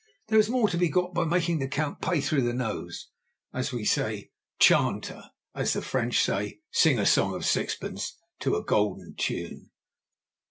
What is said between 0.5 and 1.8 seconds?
to be got by making the